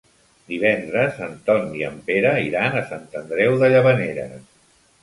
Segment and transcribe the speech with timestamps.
[0.51, 4.39] Divendres en Ton i en Pere iran a Sant Andreu de Llavaneres.